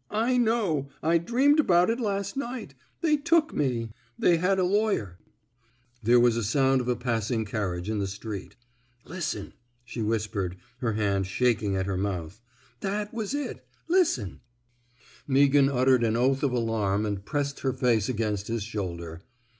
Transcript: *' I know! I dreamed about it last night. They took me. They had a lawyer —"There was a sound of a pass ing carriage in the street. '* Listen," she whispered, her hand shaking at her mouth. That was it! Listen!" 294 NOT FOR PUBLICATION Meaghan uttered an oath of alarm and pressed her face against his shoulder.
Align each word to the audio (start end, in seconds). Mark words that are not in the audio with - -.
*' 0.00 0.08
I 0.28 0.36
know! 0.36 0.88
I 1.02 1.18
dreamed 1.18 1.58
about 1.58 1.90
it 1.90 1.98
last 1.98 2.36
night. 2.36 2.76
They 3.00 3.16
took 3.16 3.52
me. 3.52 3.90
They 4.16 4.36
had 4.36 4.60
a 4.60 4.62
lawyer 4.62 5.18
—"There 6.04 6.20
was 6.20 6.36
a 6.36 6.44
sound 6.44 6.80
of 6.80 6.86
a 6.86 6.94
pass 6.94 7.28
ing 7.28 7.44
carriage 7.44 7.90
in 7.90 7.98
the 7.98 8.06
street. 8.06 8.54
'* 8.84 9.04
Listen," 9.14 9.52
she 9.84 10.00
whispered, 10.00 10.56
her 10.78 10.92
hand 10.92 11.26
shaking 11.26 11.74
at 11.74 11.86
her 11.86 11.96
mouth. 11.98 12.40
That 12.82 13.12
was 13.12 13.34
it! 13.34 13.66
Listen!" 13.88 14.42
294 15.26 15.62
NOT 15.62 15.72
FOR 15.74 15.74
PUBLICATION 15.74 15.74
Meaghan 15.74 15.80
uttered 15.80 16.04
an 16.04 16.16
oath 16.16 16.42
of 16.44 16.52
alarm 16.52 17.04
and 17.04 17.24
pressed 17.24 17.60
her 17.62 17.72
face 17.72 18.08
against 18.08 18.46
his 18.46 18.62
shoulder. 18.62 19.22